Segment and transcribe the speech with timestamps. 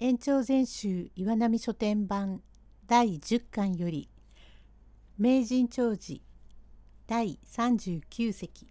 [0.00, 2.40] 延長全集岩波書店版
[2.86, 4.08] 第10巻より
[5.18, 6.20] 名人長寿
[7.08, 8.68] 第39席。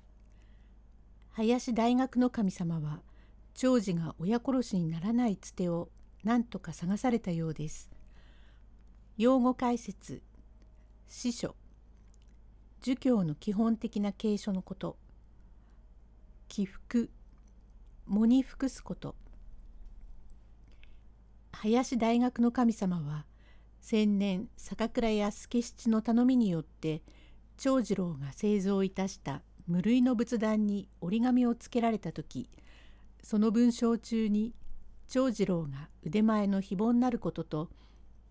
[1.31, 3.01] 林大学の神様は
[3.53, 5.89] 長寿が親殺しにならないつてを
[6.23, 7.89] 何とか探されたようです。
[9.17, 10.21] 用語解説。
[11.09, 11.57] 司書。
[12.79, 14.95] 儒教の基本的な継承のこと。
[16.47, 17.09] 起伏。
[18.07, 19.13] 喪に服すこと。
[21.63, 23.25] 林大学の神様は
[23.81, 27.01] 先年坂倉屋助七の頼みによって
[27.57, 32.47] 長次郎が製造いたした無類の仏壇に折り紙をつけられた時
[33.23, 34.53] その文章中に
[35.07, 37.69] 長次郎が腕前の非凡なることと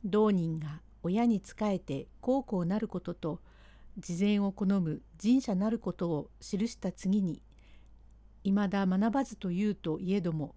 [0.04, 3.40] 同人が親に仕えて孝行なることと
[3.98, 7.42] 事前を好む神社なることを記した次に
[8.44, 10.54] 未だ学ばずというといえども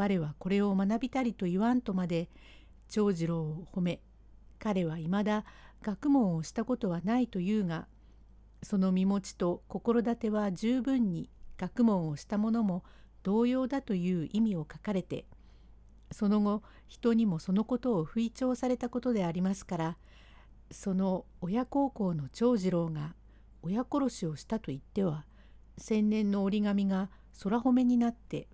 [0.00, 2.30] 我はこれを学びたりと言わんとまで
[2.88, 4.00] 長次郎を褒め
[4.58, 5.44] 彼はいまだ
[5.82, 7.86] 学問をしたことはないというが
[8.62, 12.84] その身持ちと心立ては十分に学問をした者も
[13.22, 15.26] 同様だという意味を書かれて
[16.10, 19.96] その後人にもそのことを吹聴されたことでありますから
[20.70, 23.14] その親孝行の長次郎が
[23.62, 25.24] 親殺しをしたと言っては
[25.78, 27.10] 千年の折り紙が
[27.42, 28.48] 空褒めになって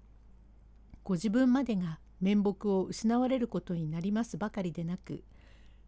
[1.06, 5.22] ご自分までが面目を失われることになりますばかりでなく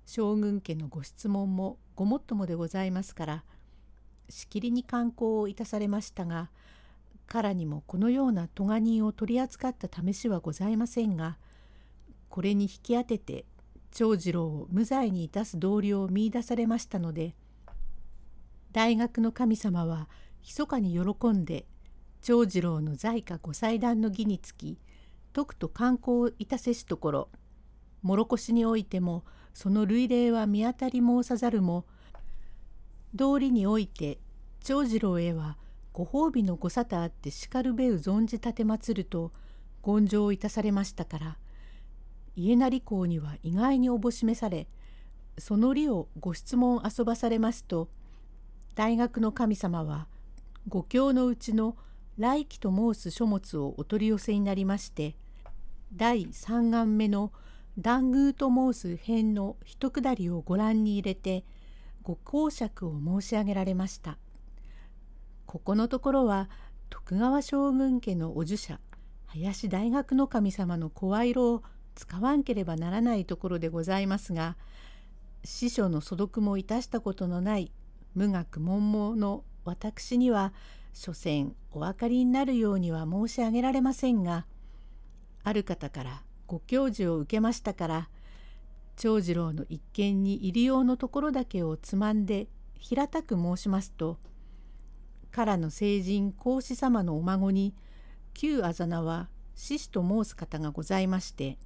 [0.07, 3.45] 将軍家のご質問もごもっともでございますから
[4.29, 6.51] しきりに観光をいたされましたが
[7.27, 11.37] からにもこのような咎人を取り扱った試しはございませんが
[12.29, 13.45] これに引き当てて
[13.91, 17.35] 長次郎を無罪にいたす道理を見いだされましたので
[18.71, 20.09] 大学の神様は
[20.43, 21.67] 密かに喜んで
[22.23, 24.79] 長次郎の在家ご祭壇の儀につき
[25.39, 27.29] とくと観光いたせしところ
[28.03, 29.23] 諸越においても
[29.55, 31.85] その類例は見当たり申さざるも
[33.15, 34.19] 道理において
[34.65, 35.57] 長次郎へは
[35.93, 39.31] ご褒美のご沙汰あってしかるべう存じ立てまつると
[39.87, 41.37] 言上いたされましたから
[42.35, 44.67] 家成公には意外におぼしめされ
[45.39, 47.89] その利をご質問遊ばされますと
[48.75, 50.09] 大学の神様は
[50.67, 51.77] 五教のうちの
[52.17, 55.15] 来期と申す書物をお取り寄せになりまして
[55.95, 57.33] 第三眼目の
[57.79, 61.45] 談宮と申す編の一くだりをご覧に入れて
[62.03, 64.19] ご講釈を申し上げられました。
[65.49, 66.51] ここのところは
[66.91, 68.81] 徳川将軍家のお儒者
[69.29, 71.63] 林大学の神様の声色を
[71.95, 74.57] 使わんければならないところでございますが
[75.45, 77.73] 師匠の所読もいたしたことのない
[78.15, 80.53] 無学問盲の私には
[80.93, 84.45] 所詮お分かりになるようには申し上げられませんが
[85.49, 88.09] ある方からご教授を受けましたから
[88.97, 92.49] 長次郎の一見に入り用のところだけをつまんで
[92.79, 94.19] 平たく申しますと
[95.31, 97.75] からの聖人孔子様のお孫に
[98.35, 101.59] 旧あざ名は獅子と申す方がございまして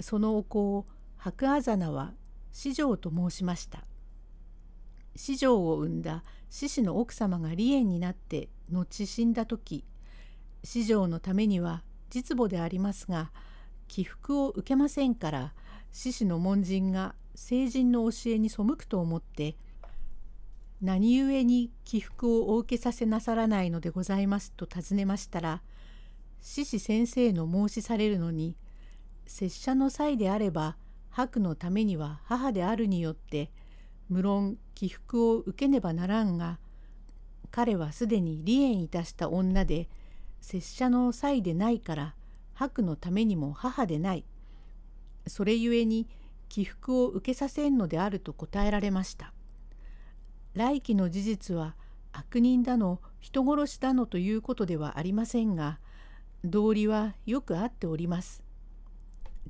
[0.00, 0.86] そのお子を
[1.16, 2.12] 白あざ名は
[2.52, 3.84] 四条と申しました。
[5.18, 9.84] 四条を産んだ獅子の奥様が離縁になって後死んだ時
[10.62, 13.30] 四条のためには実母でありますが
[13.86, 15.52] 起伏を受けませんから
[15.92, 19.56] 獅子の門人が聖人の教えに背くと思って
[20.80, 25.62] 何故に起伏をお受けさせなさらないのでございますと尋ねましたら
[26.40, 28.56] 獅子先生の申しされるのに
[29.26, 30.76] 拙者の際であれば
[31.10, 33.50] 白のためには母であるによって
[34.08, 36.58] 無論起伏を受けねばならんが
[37.50, 39.88] 彼はすでに離縁いたした女で
[40.40, 42.14] 拙者の妻でないから
[42.54, 44.24] 白のためにも母でない。
[45.26, 46.08] それゆえに
[46.48, 49.32] 起伏を受けさせんのであると答えられました。
[50.54, 51.76] 来期の事実は
[52.12, 55.78] 悪人だの人殺しだのということではありませんが
[56.44, 58.42] 道理はよくあっております。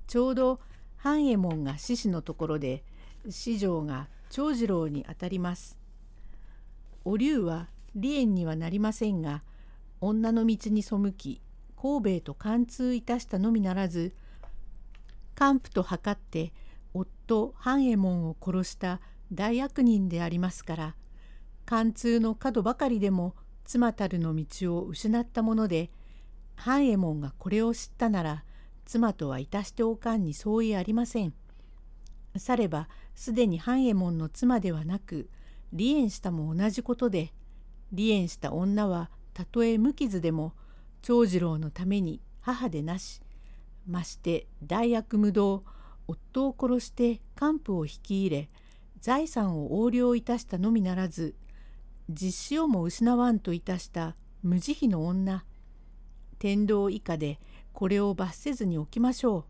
[0.07, 0.61] ちょうど
[0.97, 2.83] 半右衛門が獅子のところで
[3.29, 5.79] 四条が長次郎にあたります。
[7.05, 9.43] お龍は離縁にはなりませんが
[10.01, 11.41] 女の道に背き
[11.81, 14.13] 神戸へと貫通いたしたのみならず
[15.35, 16.53] 官府と図って
[16.95, 19.01] 夫半右衛門を殺した
[19.33, 20.95] 大悪人でありますから
[21.65, 23.35] 貫通の角ばかりでも
[23.65, 25.91] 妻たるの道を失ったもので
[26.57, 28.45] 半右衛門がこれを知ったなら
[28.85, 31.35] 妻とはいたしておかんに相違ありません。
[32.37, 35.29] さればすでに半右衛門の妻ではなく
[35.73, 37.33] 離縁したも同じことで
[37.91, 40.53] 離縁した女はたとえ無傷でも
[41.01, 43.21] 長次郎のために母でなし
[43.87, 45.63] まして大悪無道
[46.09, 48.49] 夫を殺して幹部を引き入れ
[49.01, 51.37] 財産を横領いたしたのみならず
[52.11, 55.45] 実子をも失わんといたした無慈悲の女
[56.41, 57.39] 天道以下で
[57.73, 59.45] これを罰せずにおきましょう。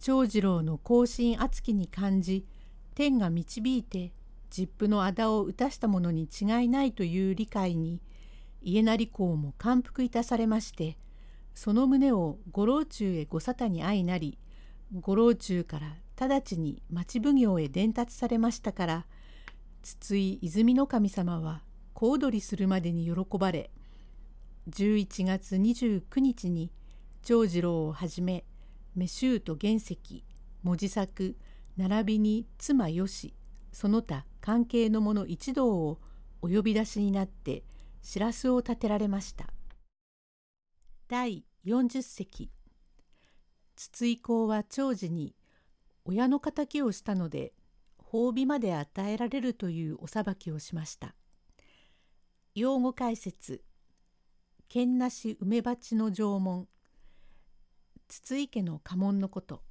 [0.00, 2.46] 長次郎の後進厚きに感じ
[2.94, 4.12] 天が導いて
[4.48, 8.00] 実父の仇を打たしたものに違いないという理解に
[8.68, 10.98] 家成公も感服いたされまして
[11.54, 14.38] その旨を御老中へご沙汰に相なり
[14.92, 19.06] 御老中から直ちに町奉行へ伝達されましたから
[19.82, 21.62] 筒井泉の神様は
[21.94, 23.70] 小躍りするまでに喜ばれ
[24.68, 26.72] 11月29日に
[27.22, 28.44] 長次郎をはじめ
[28.96, 30.24] メシュート原石
[30.64, 31.36] 文字作
[31.76, 33.32] 並びに妻よし
[33.70, 36.00] その他関係の者一同を
[36.42, 37.62] お呼び出しになって
[38.08, 39.46] 知らすを立てられました。
[41.08, 42.52] 第40席
[43.74, 45.34] 筒井公は長寿に
[46.04, 47.52] 親の敵をしたので
[47.98, 51.16] 褒美まで与えられるというお裁きをしました。
[52.54, 53.64] 用語解説
[54.68, 56.68] 剣なし梅鉢の縄文
[58.06, 59.64] 筒井家の家紋のこと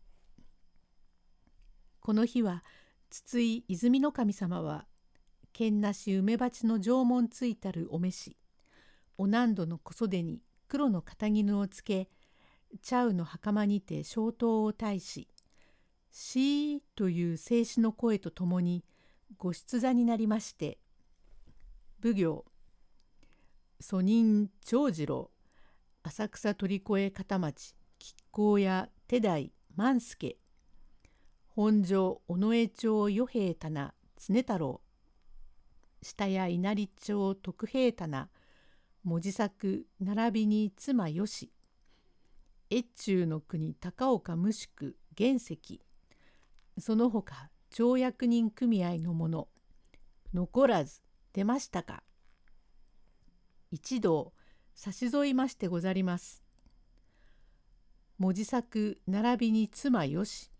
[2.02, 2.66] この日は
[3.10, 4.86] 筒井泉の神様は
[5.58, 8.38] 剣なし梅鉢の縄文ついたるお召し。
[9.18, 12.10] お難度の小袖に黒の片絹をつけ
[12.82, 15.30] 茶羽の袴にて消灯を退し
[16.12, 18.84] 「しー」という静止の声とともに
[19.38, 20.78] ご出座になりまして
[22.04, 22.46] 奉行
[23.80, 25.32] 祖人長次郎
[26.04, 30.38] 浅草鳥越片町亀甲屋手代万助
[31.48, 34.82] 本庄尾上町与平棚常太郎
[36.06, 38.30] 下谷稲荷町徳平棚
[39.04, 41.52] 文字作並びに妻よし。
[42.70, 45.82] 越中の国高岡無宿原石。
[46.78, 49.48] その他町役人組合の者
[50.32, 51.02] 残らず
[51.34, 52.04] 出ましたか。
[53.72, 54.34] 一同
[54.76, 56.44] 差し添いましてござります。
[58.20, 60.52] 文字作並びに妻よし。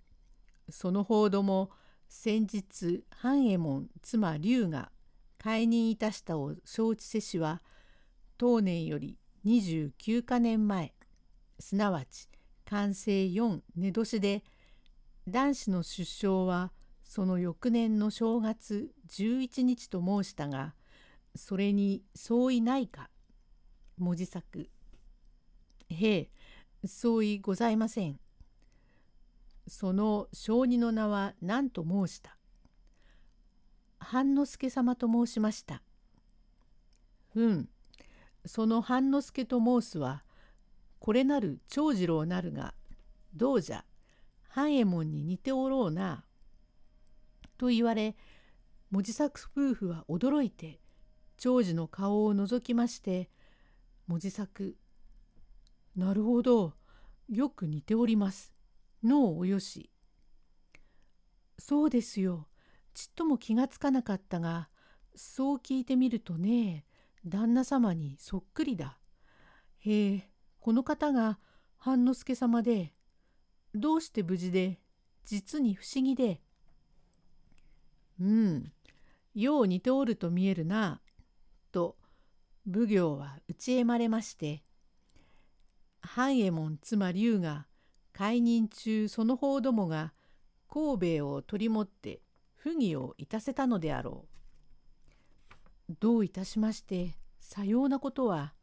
[0.72, 1.70] その報道も
[2.10, 4.92] 先日半右衛門妻龍が
[5.46, 7.62] 解任いたしたを承知せしは
[8.40, 10.96] 当年より29か年前
[11.60, 12.28] すなわち
[12.68, 14.44] 完成4寝年で
[15.28, 16.72] 男子の出生は
[17.04, 20.74] その翌年の正月11日と申したが
[21.36, 23.12] それに相違ないか
[24.00, 24.68] 文字作。
[25.92, 26.30] へえ
[26.88, 28.20] 相違ございません。
[29.68, 32.35] その小児の名は何と申した？
[34.06, 35.82] 半之助様と申しました。
[37.36, 37.70] うん。
[38.46, 40.24] その半之助と申すは
[41.00, 42.74] これなる長次郎なるが
[43.36, 43.86] どうじゃ
[44.48, 46.24] 半右衛門に似ておろうな」
[47.58, 48.16] と言われ
[48.92, 50.80] 文字作夫婦は驚いて
[51.38, 53.30] 長寿の顔を覗きまして
[54.08, 54.78] 文字作
[55.96, 56.76] 「なるほど
[57.28, 58.54] よく似ております」
[59.04, 59.90] のおよし
[61.60, 62.48] 「そうですよ。
[62.96, 64.70] ちっとも気がつかなかったが
[65.16, 66.86] そう聞いてみるとね
[67.26, 68.98] 旦那様にそっくりだ。
[69.80, 71.38] へえこの方が
[71.78, 72.94] 半之助様で
[73.76, 74.80] どうして無事で
[75.26, 76.42] 実に不思議で。
[78.20, 78.72] うん
[79.34, 81.02] よう似ておると見えるな」
[81.74, 81.98] と
[82.66, 84.64] 奉行は打ちえまれまして
[86.02, 87.68] 半右衛門妻龍が
[88.14, 90.14] 解任中その方どもが
[90.70, 92.22] 神戸を取り持って
[92.66, 94.26] 不義をいたせたのであろ
[95.88, 95.96] う。
[96.00, 98.56] どういたしましてさようなことは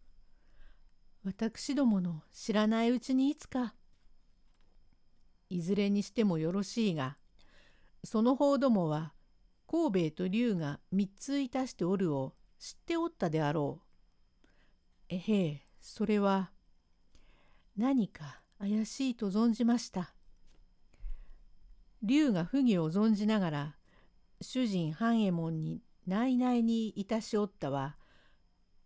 [1.25, 3.75] 私どもの知らないうちにいつか
[5.51, 7.17] いずれにしてもよろしいが
[8.03, 9.13] その方どもは
[9.71, 13.87] 神戸と龍が三ついたしておるを知っておったであろう。
[15.11, 16.51] えへえそれは
[17.77, 20.13] 何か怪しいと存じました。
[22.03, 23.77] 龍が不義を存じながら
[24.43, 27.97] 主人半右衛門に内々にいたしおったは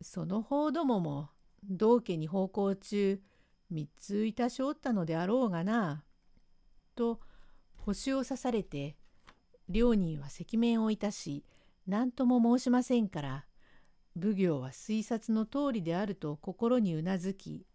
[0.01, 1.31] その方どもも
[1.65, 3.21] 道家に奉公中
[3.71, 6.05] 三ついたしおったのであろうがな。
[6.95, 7.21] と
[7.77, 8.97] 星を刺されて
[9.69, 11.45] 両人は赤面をいたし
[11.87, 13.45] 何とも申しませんから
[14.21, 17.67] 奉行は推察の通りであると心にうなずき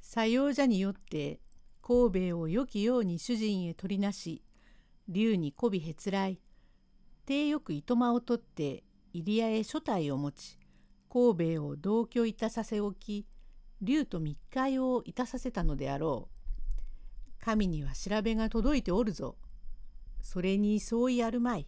[0.00, 1.40] 作用者によって
[1.82, 4.42] 神戸を良きように主人へ取りなし
[5.10, 6.40] 竜に媚びへつらい
[7.26, 10.56] 手よく糸間を取って入谷へ所帯を持ち
[11.12, 13.26] 神戸を同居いたさせおき
[13.82, 16.40] 竜と密会をいたさせたのであろう。
[17.42, 19.36] 神には調べが届いておるぞ。
[20.20, 21.66] それに相違あるまい。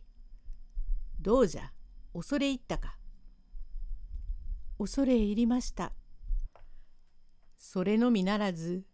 [1.21, 1.73] どうじゃ、
[2.13, 2.99] 恐れ入ったか。
[4.79, 5.93] 恐れ入りました。
[7.57, 8.85] それのみならず、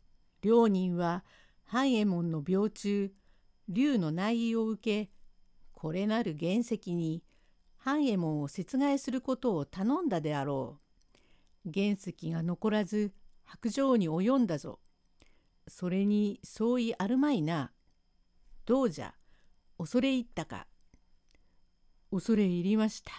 [0.40, 1.24] 両人は
[1.64, 3.12] 半右衛門の病中、
[3.68, 5.10] 竜の内意を受け、
[5.72, 7.22] これなる原石に
[7.76, 10.78] 半右衛門を殺害することを頼んだであろ
[11.64, 11.70] う。
[11.72, 13.12] 原石が残らず
[13.44, 14.80] 白状に及んだぞ。
[15.68, 17.72] それに相違あるまいな。
[18.64, 19.14] どうじゃ、
[19.78, 20.66] 恐れ入ったか。
[22.10, 23.12] 恐れ入りました。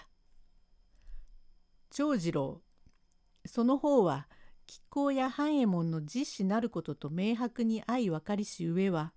[1.91, 2.62] 長次郎、
[3.46, 4.27] その方は
[4.68, 9.13] 亀甲や半右衛門の実子なることと明白に相分かりし上は、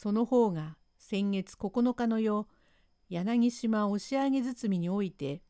[0.00, 2.46] その方が先月9日の夜、
[3.08, 5.42] 柳島押上包において、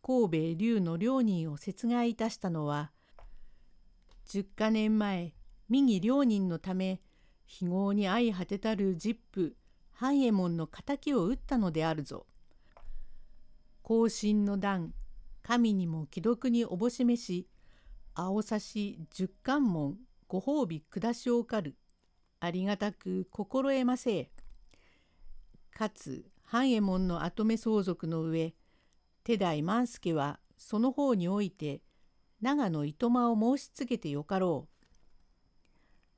[0.00, 2.92] 神戸龍の両人を殺害いたしたのは、
[4.26, 5.34] 十か年前、
[5.68, 7.00] 右両人のため、
[7.46, 9.56] 非業に相果てたる実父、
[9.90, 12.26] 半右衛門の敵を討ったのであるぞ。
[13.82, 14.94] 後進の段、
[15.42, 17.48] 神にも既読におぼしめし、
[18.14, 21.74] 青さし十貫門ご褒美下しおかる。
[22.44, 24.30] ありがたく心得ませえ。
[25.72, 28.54] かつ半右衛門の跡目相続の上
[29.24, 31.82] 手代万助はその方において
[32.40, 34.84] 長野糸間を申し告げてよかろう。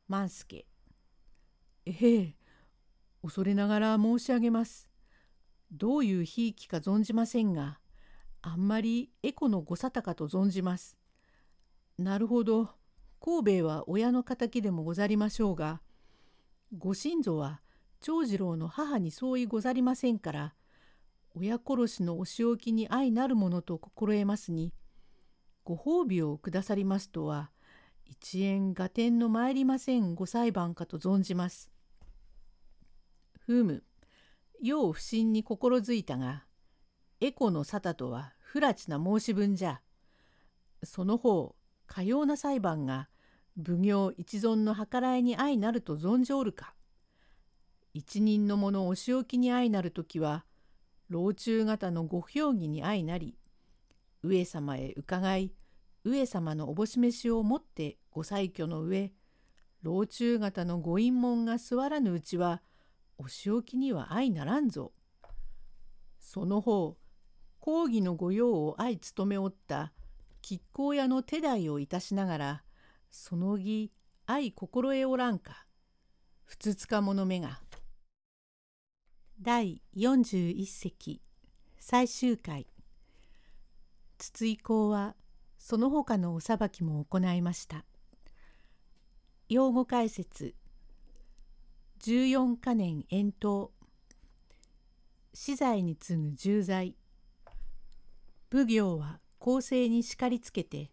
[0.09, 0.67] 万助
[1.87, 2.35] ええ
[3.23, 4.89] 恐れながら申し上げます。
[5.71, 7.79] どういうひいきか存じませんが
[8.43, 10.97] あんまりエコのご沙汰かと存じます。
[11.99, 12.71] なるほど
[13.21, 15.81] 神戸は親の敵でもござりましょうが
[16.73, 17.61] ご親祖は
[18.01, 20.55] 長次郎の母に相違ござりませんから
[21.35, 24.73] 親殺しのお仕置きに相なるものと心得ますに
[25.65, 27.51] ご褒美をくださりますとは
[28.05, 31.71] 一円合点の参りませんご裁判かと存じます。
[33.41, 33.83] ふむ
[34.63, 36.45] よう不審に心づいたが
[37.21, 39.81] エコの沙汰とは不埒な申し分じゃ。
[40.85, 41.57] その方
[41.87, 43.09] かような裁判が
[43.57, 46.75] 奉行一存の計らいに相なると存じおるか。
[47.95, 50.45] 一人の者お仕置きに相なる時は
[51.09, 53.39] 老中方のご評議に相なり
[54.23, 55.53] 上様へ伺い
[56.05, 59.13] 上様のおぼし飯をもってご裁許の上
[59.83, 62.61] 老中方のご隠門が座らぬうちは
[63.17, 64.93] お仕置きには相ならんぞ。
[66.19, 66.99] その方
[67.61, 69.93] 講義の御用を相務めおった
[70.47, 72.63] 亀甲屋の手代をいたしながら
[73.11, 73.93] その儀
[74.27, 75.67] 相心得おらんか？
[76.45, 77.61] ふつつか者めが。
[79.41, 81.21] 第41席。
[81.79, 82.67] 最終回。
[84.19, 85.15] 筒井公は
[85.59, 87.85] その他のお裁きも行いました。
[89.49, 90.55] 用語解説。
[92.01, 93.73] 14か年遠投。
[95.35, 96.97] 死罪に次ぐ重罪。
[98.51, 100.91] 奉行は公正に叱りつけて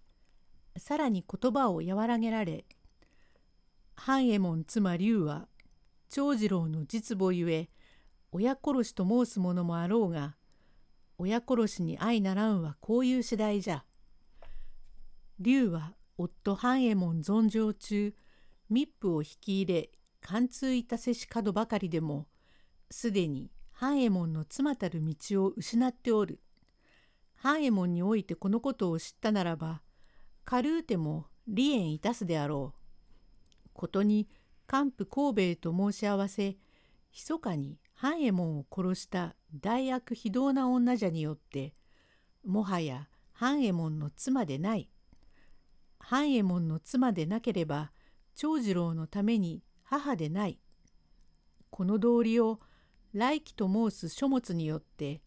[0.77, 2.65] さらに言葉を和らげられ
[3.95, 5.47] 半右衛門妻龍は
[6.09, 7.69] 長次郎の実母ゆえ
[8.31, 10.35] 親殺しと申すものもあろうが
[11.17, 13.85] 親殺しに相ならんはこういう次第じゃ。
[15.39, 18.13] 龍は夫半右衛門存上中
[18.69, 19.89] 密府を引き入れ
[20.21, 22.27] 貫通いたせし角ばかりでも
[22.89, 26.39] すでに半右衛門の妻たる道を失っておる。
[27.35, 29.81] 半右衛門においてこのことを知ったならば
[30.45, 32.83] 軽うても離縁いたすであろう。
[33.73, 34.27] ことに
[34.67, 36.57] 官府神戸へと申し合わせ
[37.11, 41.73] 密かに半右衛門を殺した大悪非道な女じゃによって
[42.45, 44.89] もはや半右衛門の妻でない
[45.99, 47.91] 半右衛門の妻でなければ
[48.35, 50.59] 長次郎のために母でない
[51.69, 52.59] この道理を
[53.13, 55.21] 来期と申す書物によって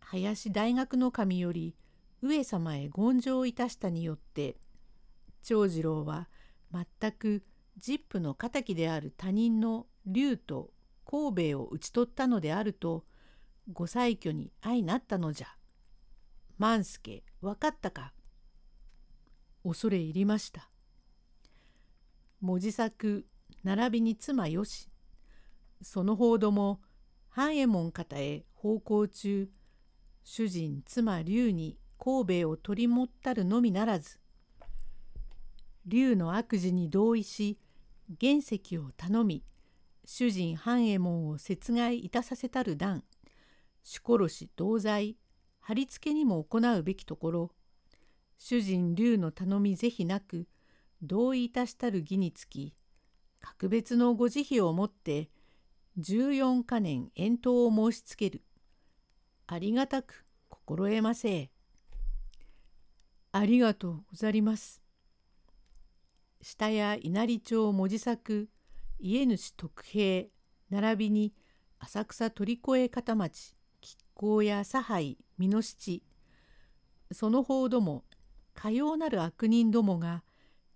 [0.00, 1.76] 林大学の神より
[2.22, 4.56] 上様へ言上いたしたによって
[5.42, 6.28] 長次郎は
[6.72, 7.42] 全く
[7.78, 10.70] 実父の敵である他人の竜と
[11.08, 13.04] 神戸を討ち取ったのであると
[13.72, 15.48] ご裁許に相なったのじゃ。
[16.58, 18.12] 万助分かったか？
[19.62, 20.70] 恐れ入りました。
[22.40, 23.26] 文字作
[23.62, 24.88] 並びに妻よし
[25.82, 26.80] その報道も
[27.28, 29.50] 半右衛門方へ奉公中
[30.24, 34.18] 主人妻龍に神戸を取り持ったるのみならず
[35.86, 37.58] 龍の悪事に同意し
[38.20, 39.44] 原石を頼み
[40.04, 43.02] 主人半右衛門を殺害いたさせたる段
[43.82, 45.16] 主殺し同罪
[45.60, 47.50] 貼り付けにも行うべきところ
[48.38, 50.46] 主人竜の頼み是非なく
[51.02, 52.74] 同意いたしたる義につき
[53.40, 55.30] 格別のご慈悲をもって
[55.98, 58.42] 十四か年遠投を申しつける。
[59.46, 61.50] ありがたく心得ませ。
[63.36, 64.80] ありがとうござります。
[66.40, 68.48] 下や稲荷町文字作
[68.98, 70.28] 家主徳平
[70.70, 71.34] 並びに
[71.78, 76.02] 浅草鳥越片町吉光や差配美濃七
[77.12, 78.04] その方ども
[78.54, 80.24] かようなる悪人どもが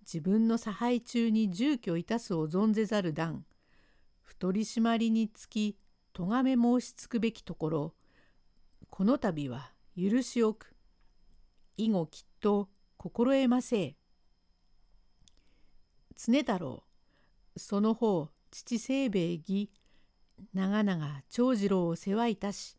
[0.02, 3.46] 自分の差配中に住居いたすを存ぜざる段
[4.22, 5.78] 不取締まりにつき
[6.12, 7.94] 咎め申しつくべきところ
[8.90, 10.74] この度は許しおく
[11.78, 13.96] 以後きっと心得ませ
[16.16, 16.82] 常太郎
[17.56, 19.70] その方父清兵衛義
[20.54, 22.76] 長々長次郎を世話いたし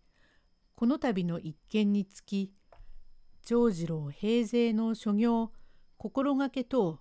[0.75, 2.51] この度の一件につき
[3.43, 5.51] 長次郎平勢の所業
[5.97, 6.99] 心がけ等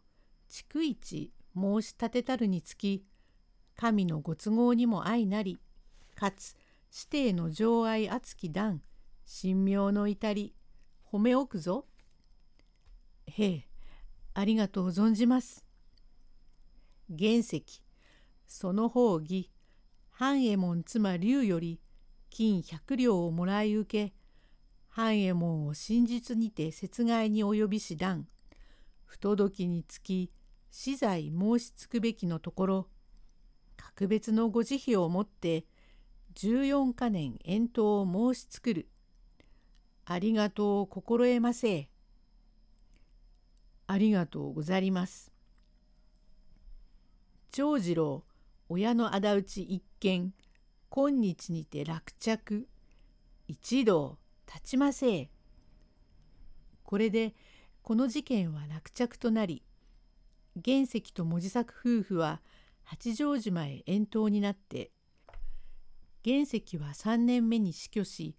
[0.48, 3.04] 逐一申し立てたるにつき
[3.76, 5.58] 神のご都合にも相なり
[6.14, 6.54] かつ
[6.92, 8.82] 指定の情愛厚き段
[9.42, 10.54] 神妙の至り
[11.10, 11.86] 褒めおくぞ。
[13.30, 13.66] へえ
[14.34, 15.64] ありがとう存じます。
[17.08, 17.82] 原石
[18.46, 19.50] その方義
[20.10, 21.80] 半右衛門妻竜より
[22.28, 24.14] 金百両をもらい受け
[24.88, 28.28] 半右衛門を真実にて殺害に及びし段
[29.04, 30.30] 不届きにつき
[30.70, 32.88] 死罪申しつくべきのところ
[33.76, 35.64] 格別のご慈悲をもって
[36.34, 38.88] 十四か年遠投を申しつくる。
[40.06, 41.89] ありがとう心得ませ。
[43.90, 45.32] ありがとうござります。
[47.50, 48.22] 長次郎
[48.68, 50.32] 親の仇討ち一見
[50.88, 52.68] 今日にて落着
[53.48, 55.28] 一同立ちませ
[56.84, 57.34] これで
[57.82, 59.64] この事件は落着となり
[60.64, 62.40] 原石と文字作夫婦は
[62.84, 64.92] 八丈島へ遠投になって
[66.24, 68.36] 原石は3年目に死去し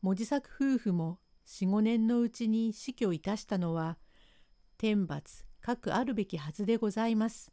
[0.00, 3.98] 文字作夫婦も45年のうちに死去いたしたのは
[4.82, 7.52] 天罰各あるべきはずでございます。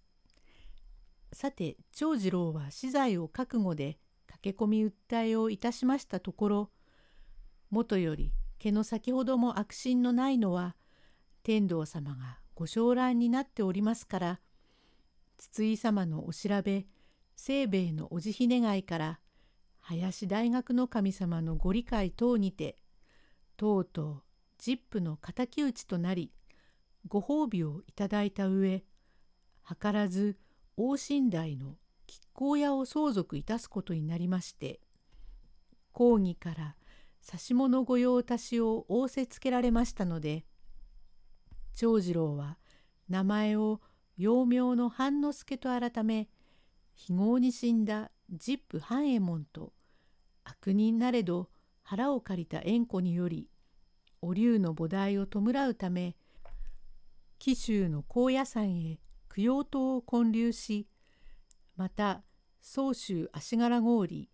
[1.31, 6.69] さて長次郎は死罪を覚悟で駆け込み訴えをいたしましたところ
[7.69, 10.75] もとより毛の先ほども悪心のないのは
[11.43, 14.39] 天道様がご昇覧になっておりますから
[15.37, 16.87] 筒井様のお調べ
[17.35, 19.19] 清兵衛のお慈悲願いから
[19.81, 22.79] 林大学の神様のご理解等にて
[23.55, 24.21] とうとう
[24.57, 26.31] 実父の敵討ちとなり
[27.07, 28.83] ご褒美をいただいた上
[29.67, 30.37] 図らず
[30.77, 34.79] 大寝台の亀甲屋を相続いたすことになりまして
[35.91, 36.75] 講義から
[37.31, 40.45] 指物御用達を仰せつけられましたので
[41.75, 42.57] 長次郎は
[43.09, 43.81] 名前を
[44.17, 46.27] 幼名の半之助と改め
[46.93, 49.73] 非業に死んだ実父半右衛門と
[50.43, 51.49] 悪人なれど
[51.83, 53.47] 腹を借りた縁故により
[54.21, 56.15] お龍の菩提を弔うため
[57.39, 58.99] 紀州の高野山へ
[59.33, 60.87] 供養塔を建立し
[61.77, 62.21] また
[62.61, 64.27] 宗州足柄郡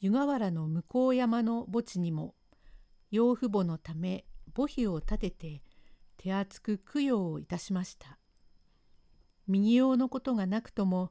[0.00, 2.34] 湯河原の向山の墓地にも
[3.10, 5.62] 養父母のため墓碑を建てて
[6.16, 8.18] 手厚く供養をいたしました。
[9.48, 11.10] 右用のことがなくとも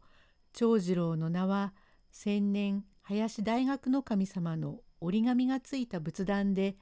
[0.53, 1.73] 長次郎の名は
[2.11, 6.77] 千年林大学の神様の折り紙がついた仏壇で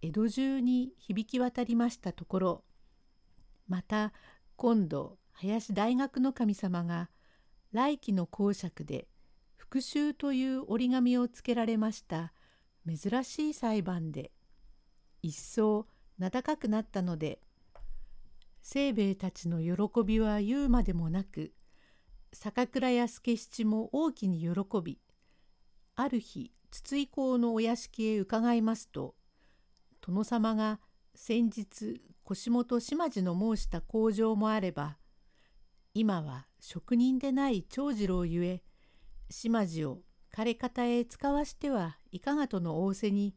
[0.00, 2.64] 江戸中に響き渡りましたところ
[3.68, 4.12] また
[4.56, 7.10] 今度林大学の神様が
[7.72, 9.06] 来期の公爵で
[9.56, 12.32] 復讐という折り紙をつけられました
[12.86, 14.32] 珍しい裁判で
[15.22, 17.40] 一層名高くなったので
[18.68, 21.52] 清兵衛たちの喜びは言うまでもなく
[22.32, 24.48] 坂倉屋助七も大きに喜
[24.82, 24.98] び
[25.96, 29.14] ある日筒井公のお屋敷へ伺いますと
[30.00, 30.80] 殿様が
[31.14, 34.98] 先日腰元島地の申した工場もあれば
[35.94, 38.62] 今は職人でない長次郎ゆえ
[39.30, 43.34] 島地を枯れ方へ使わしてはいかがとの仰せに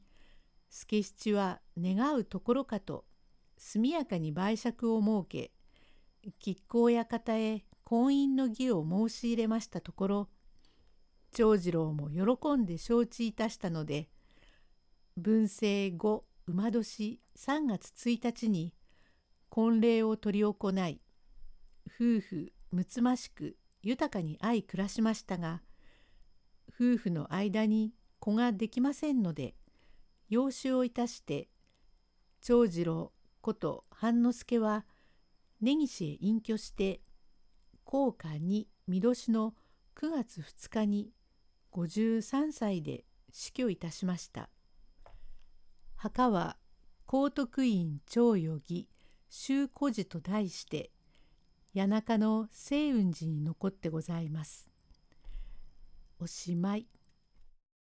[0.70, 3.06] 助七は願うところかと
[3.58, 5.52] 速やかに売借を設け
[6.44, 10.30] 亀甲屋方へ婚姻の儀を申し入れましたところ
[11.32, 14.10] 長次郎も喜んで承知いたしたので
[15.16, 18.74] 文政後馬年3月1日に
[19.52, 20.54] 婚礼を執り行
[20.88, 21.02] い
[21.86, 25.62] 夫婦むつましく豊かに相暮らしましたが
[26.70, 29.56] 夫婦の間に子ができませんので
[30.30, 31.50] 養子をいたして
[32.42, 33.12] 長次郎
[33.42, 34.86] こと半之助は
[35.60, 37.02] 根岸へ隠居して
[37.84, 39.54] 高価に見年の
[39.98, 41.12] 9月2日に
[41.74, 44.50] 53歳で死去いたしました。
[45.96, 46.58] 墓は
[47.06, 48.88] 高徳院長与義
[49.34, 50.92] 修古寺と題して
[51.74, 54.70] 谷中の清雲寺に残ってございます。
[56.20, 56.86] おしまい。